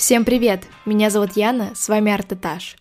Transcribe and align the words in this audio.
Всем 0.00 0.24
привет! 0.24 0.62
Меня 0.86 1.10
зовут 1.10 1.32
Яна, 1.36 1.72
с 1.74 1.86
вами 1.90 2.10
Артетаж. 2.10 2.78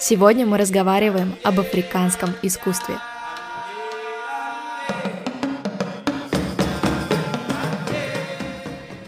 Сегодня 0.00 0.46
мы 0.46 0.56
разговариваем 0.56 1.34
об 1.44 1.60
африканском 1.60 2.30
искусстве. 2.42 2.94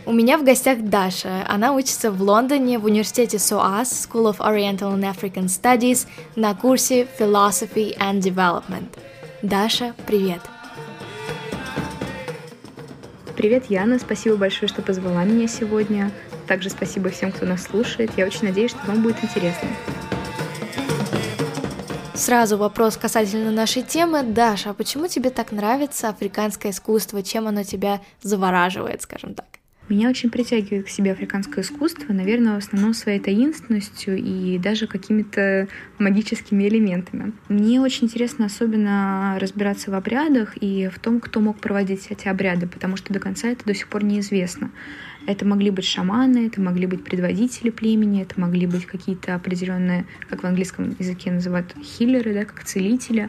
У 0.05 0.12
меня 0.12 0.37
в 0.37 0.45
гостях 0.45 0.80
Даша. 0.82 1.43
Она 1.48 1.73
учится 1.73 2.12
в 2.12 2.20
Лондоне 2.20 2.79
в 2.79 2.84
университете 2.84 3.39
SOAS, 3.39 3.84
School 3.84 4.30
of 4.30 4.41
Oriental 4.41 4.95
and 4.95 5.11
African 5.11 5.46
Studies, 5.46 6.07
на 6.36 6.55
курсе 6.55 7.09
Philosophy 7.18 7.96
and 7.98 8.20
Development. 8.20 8.89
Даша, 9.41 9.95
привет! 10.07 10.43
Привет, 10.43 10.57
Яна. 13.69 13.99
Спасибо 13.99 14.37
большое, 14.37 14.69
что 14.69 14.83
позвала 14.83 15.25
меня 15.25 15.49
сегодня. 15.49 16.11
Также 16.47 16.71
спасибо 16.71 17.11
всем, 17.11 17.33
кто 17.33 17.47
нас 17.47 17.64
слушает. 17.64 18.11
Я 18.17 18.27
очень 18.27 18.45
надеюсь, 18.45 18.71
что 18.73 18.81
вам 18.87 19.03
будет 19.03 19.23
интересно. 19.23 19.69
Сразу 22.14 22.59
вопрос 22.59 22.97
касательно 22.97 23.53
нашей 23.53 23.83
темы. 23.83 24.23
Даша, 24.25 24.71
а 24.71 24.75
почему 24.75 25.07
тебе 25.07 25.31
так 25.31 25.53
нравится 25.53 26.09
африканское 26.09 26.73
искусство? 26.73 27.23
Чем 27.23 27.47
оно 27.47 27.63
тебя 27.63 28.01
завораживает, 28.23 29.03
скажем 29.03 29.35
так? 29.35 29.57
Меня 29.89 30.11
очень 30.11 30.29
притягивает 30.29 30.87
к 30.87 30.91
себе 30.91 31.13
африканское 31.13 31.65
искусство, 31.65 32.12
наверное, 32.12 32.55
в 32.55 32.59
основном 32.59 32.92
своей 32.92 33.20
таинственностью 33.20 34.19
и 34.19 34.59
даже 34.59 34.87
какими-то 34.87 35.67
магическими 35.98 36.69
элементами. 36.69 37.33
Мне 37.48 37.81
очень 37.81 38.05
интересно 38.05 38.47
особенно 38.47 39.39
разбираться 39.41 39.91
в 39.91 39.95
обрядах 39.95 40.56
и 40.61 40.91
в 40.95 40.98
том, 40.98 41.20
кто 41.20 41.41
мог 41.41 41.59
проводить 41.59 42.06
эти 42.11 42.28
обряды, 42.28 42.67
потому 42.67 42.97
что 42.97 43.14
до 43.14 43.19
конца 43.19 43.48
это 43.48 43.64
до 43.64 43.75
сих 43.75 43.89
пор 43.89 44.05
неизвестно. 44.05 44.70
Это 45.27 45.47
могли 45.47 45.70
быть 45.70 45.86
шаманы, 45.86 46.47
это 46.47 46.61
могли 46.61 46.86
быть 46.86 47.05
предводители 47.05 47.70
племени, 47.70 48.23
это 48.23 48.39
могли 48.39 48.67
быть 48.67 48.86
какие-то 48.86 49.34
определенные, 49.34 50.05
как 50.28 50.42
в 50.42 50.47
английском 50.47 50.95
языке 50.98 51.30
называют, 51.30 51.75
хиллеры, 51.83 52.34
да, 52.34 52.45
как 52.45 52.64
целители. 52.64 53.28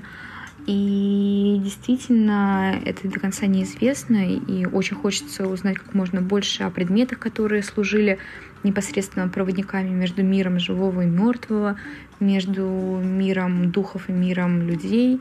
И 0.72 1.60
действительно, 1.64 2.80
это 2.86 3.08
до 3.08 3.20
конца 3.20 3.48
неизвестно, 3.48 4.18
и 4.18 4.68
очень 4.68 4.96
хочется 4.96 5.48
узнать 5.48 5.80
как 5.80 5.96
можно 5.96 6.22
больше 6.22 6.62
о 6.62 6.70
предметах, 6.70 7.18
которые 7.18 7.64
служили 7.64 8.20
непосредственно 8.62 9.28
проводниками 9.30 9.90
между 9.90 10.22
миром 10.22 10.60
живого 10.60 11.02
и 11.02 11.08
мертвого, 11.08 11.80
между 12.20 13.02
миром 13.04 13.72
духов 13.72 14.10
и 14.10 14.12
миром 14.12 14.62
людей. 14.62 15.20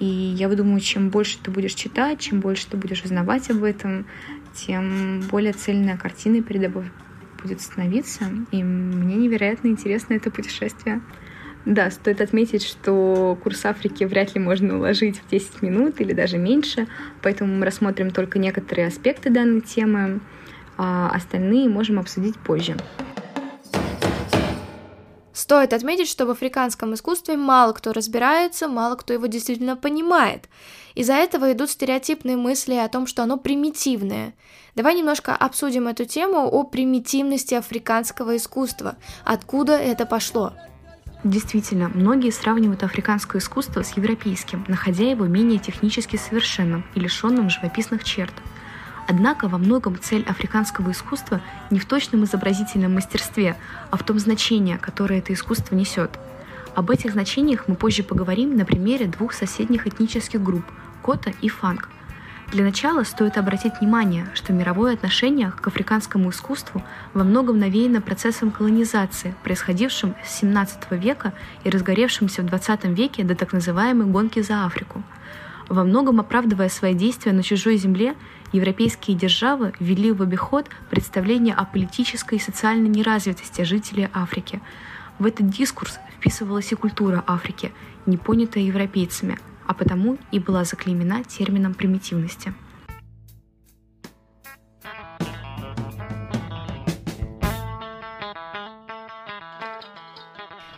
И 0.00 0.06
я 0.06 0.48
думаю, 0.48 0.80
чем 0.80 1.10
больше 1.10 1.36
ты 1.42 1.50
будешь 1.50 1.74
читать, 1.74 2.20
чем 2.20 2.40
больше 2.40 2.66
ты 2.66 2.78
будешь 2.78 3.02
узнавать 3.02 3.50
об 3.50 3.64
этом, 3.64 4.06
тем 4.54 5.20
более 5.30 5.52
цельная 5.52 5.98
картина 5.98 6.42
перед 6.42 6.62
тобой 6.62 6.84
будет 7.42 7.60
становиться. 7.60 8.24
И 8.50 8.62
мне 8.62 9.16
невероятно 9.16 9.68
интересно 9.68 10.14
это 10.14 10.30
путешествие. 10.30 11.02
Да, 11.66 11.90
стоит 11.90 12.20
отметить, 12.20 12.62
что 12.62 13.36
курс 13.42 13.64
Африки 13.64 14.04
вряд 14.04 14.36
ли 14.36 14.40
можно 14.40 14.76
уложить 14.76 15.18
в 15.18 15.28
10 15.28 15.62
минут 15.62 16.00
или 16.00 16.12
даже 16.12 16.38
меньше, 16.38 16.86
поэтому 17.22 17.56
мы 17.56 17.66
рассмотрим 17.66 18.12
только 18.12 18.38
некоторые 18.38 18.86
аспекты 18.86 19.30
данной 19.30 19.62
темы, 19.62 20.20
а 20.78 21.10
остальные 21.12 21.68
можем 21.68 21.98
обсудить 21.98 22.38
позже. 22.38 22.76
Стоит 25.32 25.72
отметить, 25.72 26.08
что 26.08 26.24
в 26.24 26.30
африканском 26.30 26.94
искусстве 26.94 27.36
мало 27.36 27.72
кто 27.72 27.92
разбирается, 27.92 28.68
мало 28.68 28.94
кто 28.94 29.12
его 29.12 29.26
действительно 29.26 29.76
понимает. 29.76 30.48
Из-за 30.94 31.14
этого 31.14 31.52
идут 31.52 31.70
стереотипные 31.70 32.36
мысли 32.36 32.74
о 32.74 32.88
том, 32.88 33.08
что 33.08 33.24
оно 33.24 33.38
примитивное. 33.38 34.34
Давай 34.76 34.94
немножко 34.94 35.34
обсудим 35.34 35.88
эту 35.88 36.04
тему 36.04 36.46
о 36.46 36.62
примитивности 36.62 37.54
африканского 37.54 38.36
искусства. 38.36 38.96
Откуда 39.24 39.76
это 39.76 40.06
пошло? 40.06 40.52
Действительно, 41.26 41.90
многие 41.92 42.30
сравнивают 42.30 42.84
африканское 42.84 43.40
искусство 43.40 43.82
с 43.82 43.96
европейским, 43.96 44.64
находя 44.68 45.10
его 45.10 45.26
менее 45.26 45.58
технически 45.58 46.14
совершенным 46.14 46.84
и 46.94 47.00
лишенным 47.00 47.50
живописных 47.50 48.04
черт. 48.04 48.32
Однако 49.08 49.48
во 49.48 49.58
многом 49.58 49.98
цель 50.00 50.22
африканского 50.22 50.92
искусства 50.92 51.40
не 51.72 51.80
в 51.80 51.84
точном 51.84 52.22
изобразительном 52.22 52.94
мастерстве, 52.94 53.56
а 53.90 53.96
в 53.96 54.04
том 54.04 54.20
значении, 54.20 54.76
которое 54.76 55.18
это 55.18 55.32
искусство 55.32 55.74
несет. 55.74 56.12
Об 56.76 56.92
этих 56.92 57.10
значениях 57.10 57.66
мы 57.66 57.74
позже 57.74 58.04
поговорим 58.04 58.56
на 58.56 58.64
примере 58.64 59.06
двух 59.06 59.32
соседних 59.32 59.88
этнических 59.88 60.40
групп– 60.40 60.64
Кота 61.02 61.32
и 61.40 61.48
Фанк, 61.48 61.88
для 62.52 62.62
начала 62.62 63.02
стоит 63.02 63.38
обратить 63.38 63.80
внимание, 63.80 64.28
что 64.34 64.52
мировое 64.52 64.94
отношение 64.94 65.50
к 65.50 65.66
африканскому 65.66 66.30
искусству 66.30 66.82
во 67.12 67.24
многом 67.24 67.58
навеяно 67.58 68.00
процессом 68.00 68.52
колонизации, 68.52 69.34
происходившим 69.42 70.14
с 70.24 70.38
17 70.38 70.92
века 70.92 71.32
и 71.64 71.70
разгоревшимся 71.70 72.42
в 72.42 72.46
20 72.46 72.84
веке 72.84 73.24
до 73.24 73.34
так 73.34 73.52
называемой 73.52 74.06
гонки 74.06 74.42
за 74.42 74.64
Африку. 74.64 75.02
Во 75.68 75.82
многом 75.82 76.20
оправдывая 76.20 76.68
свои 76.68 76.94
действия 76.94 77.32
на 77.32 77.42
чужой 77.42 77.76
земле, 77.78 78.14
европейские 78.52 79.16
державы 79.16 79.72
ввели 79.80 80.12
в 80.12 80.22
обиход 80.22 80.68
представление 80.88 81.54
о 81.54 81.64
политической 81.64 82.36
и 82.36 82.40
социальной 82.40 82.88
неразвитости 82.88 83.62
жителей 83.62 84.08
Африки. 84.14 84.60
В 85.18 85.26
этот 85.26 85.50
дискурс 85.50 85.98
вписывалась 86.16 86.70
и 86.70 86.76
культура 86.76 87.24
Африки, 87.26 87.72
не 88.06 88.16
понятая 88.16 88.62
европейцами– 88.62 89.36
а 89.66 89.74
потому 89.74 90.18
и 90.32 90.38
была 90.38 90.64
заклеймена 90.64 91.24
термином 91.24 91.74
примитивности. 91.74 92.54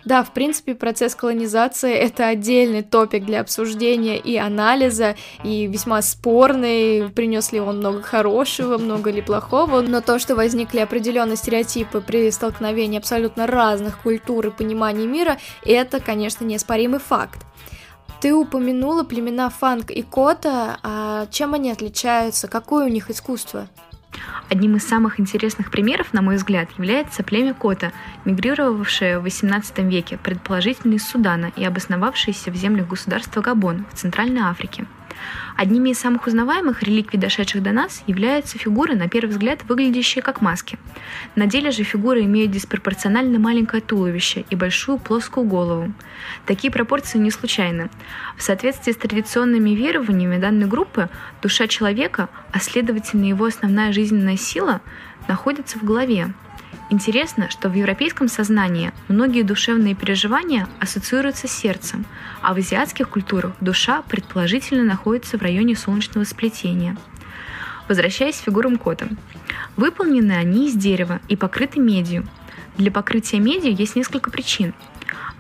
Да, 0.09 0.25
в 0.25 0.33
принципе, 0.33 0.75
процесс 0.75 1.15
колонизации— 1.15 1.93
это 1.95 2.29
отдельный 2.29 2.83
топик 2.83 3.27
для 3.27 3.43
обсуждения 3.43 4.17
и 4.17 4.39
анализа, 4.39 5.17
и 5.45 5.67
весьма 5.67 6.01
спорный, 6.01 7.11
принес 7.11 7.53
ли 7.53 7.61
он 7.61 7.77
много 7.77 8.01
хорошего, 8.01 8.79
много 8.79 9.11
ли 9.11 9.21
плохого, 9.21 9.83
но 9.83 10.01
то, 10.01 10.19
что 10.19 10.35
возникли 10.35 10.79
определенные 10.79 11.37
стереотипы 11.37 12.01
при 12.01 12.31
столкновении 12.31 12.97
абсолютно 12.97 13.47
разных 13.47 13.99
культур 13.99 14.47
и 14.47 14.51
пониманий 14.51 15.07
мира, 15.07 15.37
это, 15.63 16.01
конечно, 16.01 16.43
неоспоримый 16.43 17.01
факт. 17.01 17.45
Ты 18.21 18.35
упомянула 18.35 19.05
племена 19.05 19.49
Фанк 19.49 19.91
и 19.91 20.03
Кота, 20.03 20.79
а 20.83 21.27
чем 21.27 21.55
они 21.55 21.71
отличаются, 21.71 22.49
какое 22.49 22.87
у 22.87 22.89
них 22.89 23.11
искусство? 23.11 23.69
Одним 24.51 24.77
из 24.77 24.89
самых 24.89 25.21
интересных 25.21 25.71
примеров, 25.71 26.13
на 26.13 26.23
мой 26.23 26.37
взгляд, 26.37 26.69
является 26.79 27.23
племя 27.23 27.55
Кота, 27.55 27.93
мигрировавшее 28.25 29.21
в 29.21 29.27
XVIII 29.27 29.89
веке, 29.89 30.19
предположительно 30.19 30.95
из 30.95 31.07
Судана 31.07 31.53
и 31.55 31.65
обосновавшееся 31.65 32.51
в 32.51 32.57
землях 32.57 32.89
государства 32.89 33.41
Габон 33.41 33.87
в 33.93 33.97
Центральной 33.97 34.43
Африке. 34.43 34.87
Одними 35.59 35.91
из 35.91 35.99
самых 35.99 36.29
узнаваемых 36.29 36.85
реликвий, 36.85 37.19
дошедших 37.19 37.65
до 37.65 37.73
нас, 37.73 38.05
являются 38.07 38.57
фигуры, 38.59 38.95
на 38.95 39.09
первый 39.09 39.31
взгляд, 39.31 39.65
выглядящие 39.65 40.23
как 40.23 40.41
маски. 40.41 40.79
На 41.35 41.47
деле 41.47 41.73
же 41.73 41.83
фигуры 41.83 42.23
имеют 42.23 42.53
диспропорционально 42.53 43.41
маленькое 43.41 43.83
туловище 43.83 44.45
и 44.51 44.55
большую 44.55 44.99
плоскую 44.99 45.49
голову. 45.49 45.93
Такие 46.47 46.71
пропорции 46.71 47.19
не 47.19 47.33
случайны. 47.33 47.91
В 48.37 48.43
соответствии 48.45 48.93
с 48.93 48.97
традиционными 48.97 49.71
верованиями 49.71 50.39
данной 50.39 50.69
группы, 50.69 51.09
душа 51.43 51.67
человека, 51.67 52.29
а 52.53 52.61
следовательно 52.61 53.25
его 53.25 53.47
основная 53.47 53.93
жизненная 53.93 54.37
сила, 54.37 54.81
находится 55.27 55.77
в 55.77 55.83
голове, 55.83 56.35
Интересно, 56.91 57.51
что 57.51 57.69
в 57.69 57.75
европейском 57.75 58.29
сознании 58.29 58.93
многие 59.09 59.43
душевные 59.43 59.95
переживания 59.95 60.69
ассоциируются 60.81 61.47
с 61.47 61.53
сердцем, 61.53 62.07
а 62.41 62.55
в 62.55 62.59
азиатских 62.59 63.11
культурах 63.11 63.53
душа 63.61 64.03
предположительно 64.03 64.85
находится 64.85 65.37
в 65.37 65.43
районе 65.43 65.77
солнечного 65.77 66.25
сплетения. 66.25 66.97
Возвращаясь 67.89 68.37
к 68.37 68.45
фигурам 68.45 68.79
кота. 68.79 69.09
Выполнены 69.77 70.33
они 70.33 70.69
из 70.69 70.75
дерева 70.75 71.21
и 71.29 71.37
покрыты 71.37 71.79
медью. 71.79 72.27
Для 72.79 72.91
покрытия 72.91 73.39
медью 73.39 73.75
есть 73.75 73.97
несколько 73.97 74.31
причин. 74.31 74.73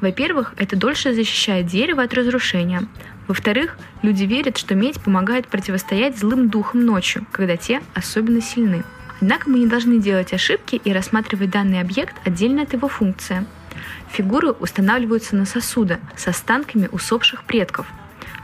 Во-первых, 0.01 0.55
это 0.59 0.77
дольше 0.77 1.15
защищает 1.15 1.67
дерево 1.67 2.03
от 2.03 2.13
разрушения. 2.15 2.87
Во-вторых, 3.27 3.79
люди 4.03 4.25
верят, 4.25 4.57
что 4.57 4.75
медь 4.75 5.01
помогает 5.01 5.49
противостоять 5.49 6.19
злым 6.19 6.49
духам 6.51 6.85
ночью, 6.85 7.27
когда 7.33 7.57
те 7.57 7.81
особенно 7.95 8.41
сильны. 8.41 8.85
Однако 9.20 9.50
мы 9.50 9.59
не 9.59 9.67
должны 9.67 9.99
делать 9.99 10.32
ошибки 10.32 10.76
и 10.76 10.93
рассматривать 10.93 11.50
данный 11.50 11.81
объект 11.81 12.15
отдельно 12.25 12.62
от 12.62 12.73
его 12.73 12.88
функции. 12.88 13.44
Фигуры 14.11 14.53
устанавливаются 14.53 15.37
на 15.37 15.44
сосуда 15.44 15.99
с 16.17 16.29
останками 16.29 16.88
усопших 16.91 17.44
предков. 17.44 17.87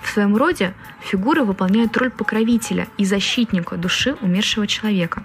В 0.03 0.11
своем 0.11 0.37
роде 0.37 0.75
фигуры 1.01 1.45
выполняют 1.45 1.97
роль 1.97 2.11
покровителя 2.11 2.89
и 2.99 3.05
защитника 3.05 3.77
души 3.77 4.17
умершего 4.21 4.67
человека. 4.67 5.25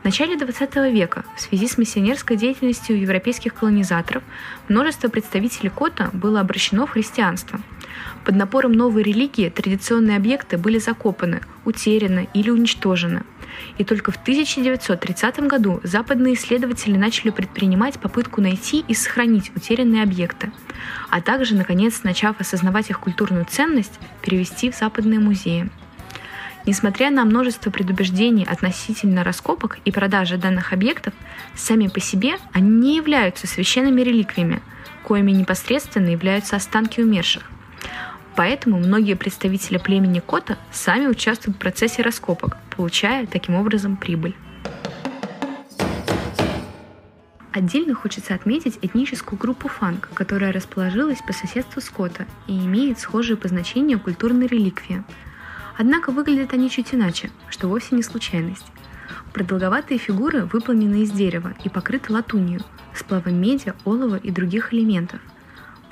В 0.00 0.04
начале 0.04 0.36
XX 0.36 0.90
века 0.90 1.24
в 1.36 1.40
связи 1.40 1.68
с 1.68 1.76
миссионерской 1.76 2.36
деятельностью 2.36 2.98
европейских 2.98 3.54
колонизаторов 3.54 4.22
множество 4.68 5.08
представителей 5.08 5.68
Кота 5.68 6.08
было 6.12 6.40
обращено 6.40 6.86
в 6.86 6.90
христианство– 6.90 7.60
Под 8.24 8.36
напором 8.36 8.72
новой 8.72 9.02
религии 9.02 9.50
традиционные 9.50 10.16
объекты 10.16 10.56
были 10.56 10.78
закопаны, 10.78 11.40
утеряны 11.64 12.28
или 12.34 12.50
уничтожены. 12.50 13.22
И 13.78 13.84
только 13.84 14.10
в 14.12 14.16
1930 14.16 15.40
году 15.40 15.80
западные 15.82 16.34
исследователи 16.34 16.96
начали 16.96 17.30
предпринимать 17.30 17.98
попытку 17.98 18.40
найти 18.40 18.84
и 18.86 18.94
сохранить 18.94 19.52
утерянные 19.54 20.02
объекты, 20.02 20.50
а 21.10 21.20
также, 21.20 21.54
наконец, 21.54 22.02
начав 22.02 22.40
осознавать 22.40 22.90
их 22.90 23.00
культурную 23.00 23.46
ценность, 23.48 23.98
перевести 24.22 24.70
в 24.70 24.76
западные 24.76 25.20
музеи. 25.20 25.70
Несмотря 26.66 27.10
на 27.10 27.24
множество 27.24 27.70
предубеждений 27.70 28.44
относительно 28.44 29.22
раскопок 29.22 29.78
и 29.84 29.92
продажи 29.92 30.38
данных 30.38 30.72
объектов, 30.72 31.12
сами 31.54 31.88
по 31.88 32.00
себе 32.00 32.36
они 32.52 32.70
не 32.70 32.96
являются 32.96 33.46
священными 33.46 34.00
реликвиями, 34.00 34.62
коими 35.02 35.30
непосредственно 35.30 36.08
являются 36.08 36.56
останки 36.56 37.00
умерших. 37.00 37.50
Поэтому 38.36 38.78
многие 38.78 39.14
представители 39.14 39.78
племени 39.78 40.18
Кота 40.18 40.58
сами 40.72 41.06
участвуют 41.06 41.56
в 41.56 41.60
процессе 41.60 42.02
раскопок, 42.02 42.56
получая 42.76 43.26
таким 43.26 43.54
образом 43.54 43.96
прибыль. 43.96 44.34
Отдельно 47.52 47.94
хочется 47.94 48.34
отметить 48.34 48.80
этническую 48.82 49.38
группу 49.38 49.68
фанк, 49.68 50.08
которая 50.12 50.52
расположилась 50.52 51.22
по 51.24 51.32
соседству 51.32 51.80
с 51.80 51.88
Кота 51.88 52.26
и 52.48 52.52
имеет 52.52 52.98
схожие 52.98 53.36
по 53.36 53.46
значению 53.46 54.00
культурные 54.00 54.48
реликвии. 54.48 55.04
Однако 55.78 56.10
выглядят 56.10 56.52
они 56.52 56.68
чуть 56.68 56.92
иначе, 56.92 57.30
что 57.48 57.68
вовсе 57.68 57.94
не 57.94 58.02
случайность. 58.02 58.66
Продолговатые 59.32 59.98
фигуры 59.98 60.44
выполнены 60.46 61.02
из 61.02 61.12
дерева 61.12 61.54
и 61.62 61.68
покрыты 61.68 62.12
латунью, 62.12 62.60
сплавом 62.92 63.40
меди, 63.40 63.72
олова 63.84 64.16
и 64.16 64.32
других 64.32 64.74
элементов– 64.74 65.20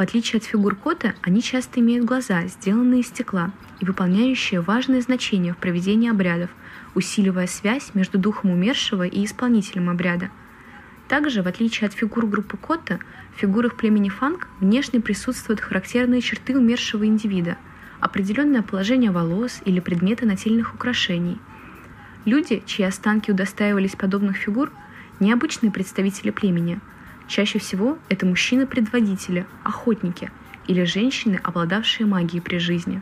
в 0.02 0.04
отличие 0.04 0.38
от 0.38 0.44
фигур 0.44 0.74
кота, 0.74 1.14
они 1.22 1.40
часто 1.40 1.78
имеют 1.78 2.04
глаза, 2.04 2.48
сделанные 2.48 3.02
из 3.02 3.06
стекла 3.06 3.52
и 3.78 3.84
выполняющие 3.84 4.60
важное 4.60 5.00
значение 5.00 5.54
в 5.54 5.58
проведении 5.58 6.10
обрядов, 6.10 6.50
усиливая 6.96 7.46
связь 7.46 7.92
между 7.94 8.18
духом 8.18 8.50
умершего 8.50 9.06
и 9.06 9.24
исполнителем 9.24 9.88
обряда. 9.88 10.30
Также, 11.06 11.44
в 11.44 11.46
отличие 11.46 11.86
от 11.86 11.94
фигур 11.94 12.26
группы 12.26 12.56
Кота, 12.56 12.98
в 13.36 13.38
фигурах 13.38 13.76
племени 13.76 14.08
Фанк 14.08 14.48
внешне 14.58 15.00
присутствуют 15.00 15.60
характерные 15.60 16.20
черты 16.20 16.58
умершего 16.58 17.06
индивида, 17.06 17.56
определенное 18.00 18.62
положение 18.62 19.12
волос 19.12 19.60
или 19.64 19.78
предметы 19.78 20.26
нательных 20.26 20.74
украшений. 20.74 21.38
Люди, 22.24 22.60
чьи 22.66 22.84
останки 22.84 23.30
удостаивались 23.30 23.94
подобных 23.94 24.36
фигур, 24.36 24.72
необычные 25.20 25.70
представители 25.70 26.30
племени– 26.30 26.80
Чаще 27.32 27.58
всего 27.58 27.96
это 28.10 28.26
мужчины-предводители, 28.26 29.46
охотники 29.64 30.30
или 30.66 30.84
женщины, 30.84 31.40
обладавшие 31.42 32.06
магией 32.06 32.42
при 32.42 32.58
жизни. 32.58 33.00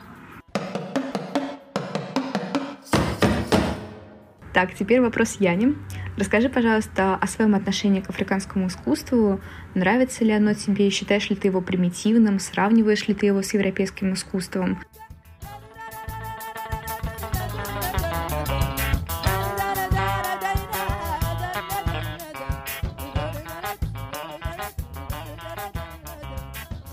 Так, 4.53 4.73
теперь 4.75 5.01
вопрос 5.01 5.39
Яне. 5.41 5.75
Расскажи, 6.17 6.49
пожалуйста, 6.49 7.17
о 7.17 7.27
своем 7.27 7.57
отношении 7.57 8.03
к 8.03 8.09
африканскому 8.09 8.69
искусству. 8.69 9.41
Нравится 9.75 10.25
ли 10.25 10.31
оно 10.31 10.55
тебе? 10.55 10.91
Считаешь 10.91 11.29
ли 11.29 11.35
ты 11.35 11.49
его 11.49 11.61
примитивным? 11.61 12.39
Сравниваешь 12.39 13.09
ли 13.09 13.15
ты 13.15 13.27
его 13.27 13.43
с 13.43 13.53
европейским 13.53 14.13
искусством? 14.13 14.79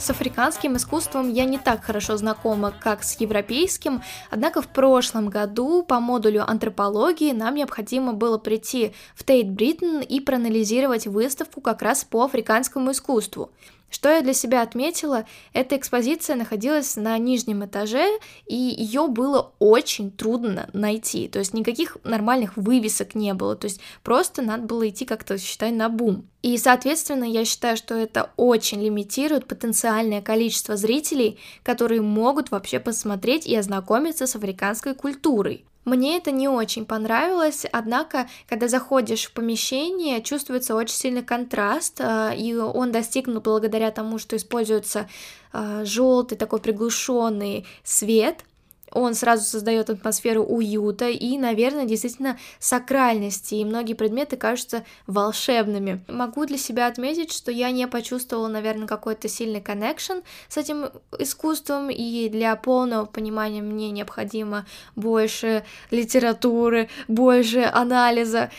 С 0.07 0.09
африканским 0.09 0.77
искусством 0.77 1.30
я 1.30 1.44
не 1.44 1.57
так 1.57 1.83
хорошо 1.83 2.15
знакома, 2.15 2.71
как 2.71 3.04
с 3.04 3.19
европейским, 3.19 4.01
однако 4.30 4.62
в 4.62 4.69
прошлом 4.69 5.27
году 5.27 5.83
по 5.83 6.00
модулю 6.00 6.50
антропологии 6.50 7.33
нам 7.33 7.56
необходимо 7.56 8.13
было 8.13 8.38
прийти 8.38 8.94
в 9.15 9.25
Тейт 9.25 9.50
Бриттон 9.50 10.00
и 10.00 10.21
проанализировать 10.21 11.07
выставку 11.07 11.59
как 11.59 11.81
раз 11.81 12.06
по 12.06 12.24
африканскому 12.24 12.92
искусству. 12.92 13.51
Что 13.89 14.10
я 14.10 14.22
для 14.22 14.34
себя 14.34 14.62
отметила, 14.62 15.25
эта 15.54 15.78
экспозиция 15.78 16.36
находилась 16.36 16.98
на 16.98 17.18
нижнем 17.18 17.66
этаже, 17.66 18.06
и 18.45 18.56
ее 18.56 19.07
было 19.07 19.54
очень 19.60 20.12
трудно 20.12 20.69
найти. 20.74 21.30
То 21.30 21.39
есть 21.39 21.54
никаких 21.54 21.98
нормальных 22.04 22.57
вывесок 22.57 23.16
не 23.16 23.34
было. 23.34 23.56
То 23.56 23.66
есть 23.66 23.80
просто 24.04 24.42
надо 24.42 24.63
было 24.63 24.89
идти 24.89 25.06
как-то, 25.06 25.38
считай, 25.38 25.72
на 25.72 25.88
бум. 25.88 26.28
И, 26.42 26.57
соответственно, 26.57 27.24
я 27.24 27.45
считаю, 27.45 27.78
что 27.78 27.95
это 27.95 28.31
очень 28.36 28.84
лимитирует 28.84 29.48
потенциальное 29.48 30.22
количество 30.22 30.75
зрителей, 30.75 31.39
которые 31.63 32.01
могут 32.01 32.51
вообще 32.51 32.80
посмотреть 32.80 33.48
и 33.48 33.56
ознакомиться 33.56 34.28
с 34.28 34.36
африканской 34.36 34.95
культурой. 34.95 35.66
Мне 35.88 36.18
это 36.18 36.31
не 36.31 36.50
очень 36.50 36.86
понравилось, 36.86 37.66
однако, 37.72 38.28
когда 38.50 38.68
заходишь 38.68 39.28
в 39.28 39.31
помещение, 39.31 40.22
чувствуется 40.22 40.75
очень 40.75 40.94
сильный 40.94 41.24
контраст, 41.24 42.01
а, 42.01 42.34
и 42.34 42.54
он 42.54 42.92
достигнут 42.92 43.45
благодаря 43.45 43.89
тому, 43.92 44.19
что 44.19 44.36
используется 44.36 45.07
а, 45.54 45.86
желтый 45.86 46.38
такой 46.38 46.60
приглушенный 46.60 47.66
свет, 47.86 48.44
он 48.92 49.13
сразу 49.13 49.44
создает 49.44 49.89
атмосферу 49.89 50.44
уюта 50.44 51.10
и, 51.10 51.38
наверное, 51.38 51.86
действительно 51.86 52.38
сакральности, 52.60 53.56
и 53.56 53.66
многие 53.66 53.94
предметы 53.94 54.38
кажутся 54.38 54.86
волшебными. 55.07 56.04
Могу 56.07 56.45
для 56.45 56.57
себя 56.57 56.88
отметить, 56.88 57.31
что 57.31 57.51
я 57.51 57.72
не 57.72 57.88
почувствовала, 57.88 58.48
наверное, 58.48 58.88
какой-то 58.88 59.28
сильный 59.28 59.62
коннекшн 59.62 60.19
с 60.48 60.57
этим 60.57 60.89
искусством, 61.19 61.89
и 61.89 62.30
для 62.30 62.56
полного 62.56 63.06
понимания 63.06 63.62
мне 63.62 63.92
необходимо 63.92 64.66
больше 64.95 65.66
литературы, 65.92 66.89
больше 67.07 67.62
анализа, 67.62 68.50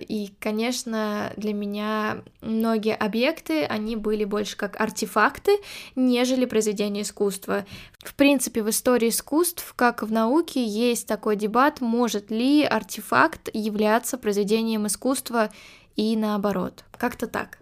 и, 0.00 0.32
конечно, 0.40 1.32
для 1.36 1.52
меня 1.52 2.22
многие 2.40 2.94
объекты, 2.94 3.64
они 3.64 3.96
были 3.96 4.24
больше 4.24 4.56
как 4.56 4.80
артефакты, 4.80 5.58
нежели 5.94 6.44
произведения 6.44 7.02
искусства. 7.02 7.66
В 7.98 8.14
принципе, 8.14 8.62
в 8.62 8.70
истории 8.70 9.08
искусств, 9.08 9.74
как 9.76 10.02
в 10.02 10.10
науке, 10.10 10.64
есть 10.64 11.06
такой 11.06 11.36
дебат, 11.36 11.80
может 11.80 12.30
ли 12.30 12.64
артефакт 12.64 13.50
являться 13.52 14.16
произведением 14.16 14.86
искусства 14.86 15.50
и 15.94 16.16
наоборот. 16.16 16.84
Как-то 16.96 17.26
так. 17.26 17.58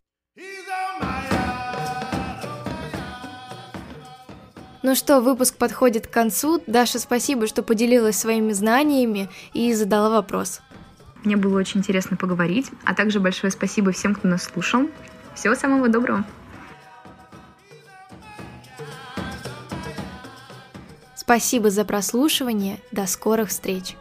Ну 4.83 4.95
что, 4.95 5.21
выпуск 5.21 5.57
подходит 5.57 6.07
к 6.07 6.11
концу. 6.11 6.63
Даша, 6.67 6.99
спасибо, 6.99 7.47
что 7.47 7.63
поделилась 7.63 8.19
своими 8.19 8.53
знаниями 8.53 9.31
и 9.55 9.73
задала 9.73 10.11
вопрос. 10.11 10.61
Мне 11.25 11.37
было 11.37 11.59
очень 11.59 11.81
интересно 11.81 12.19
поговорить, 12.19 12.71
а 12.85 12.95
также 12.95 13.19
большое 13.19 13.51
спасибо 13.51 13.93
всем, 13.93 14.15
кто 14.15 14.29
нас 14.29 14.45
слушал. 14.45 14.89
Всего 15.35 15.55
самого 15.55 15.89
доброго! 15.89 16.25
Спасибо 21.25 21.71
за 21.71 21.87
прослушивание. 21.87 22.81
До 22.93 23.07
скорых 23.07 23.49
встреч! 23.49 23.97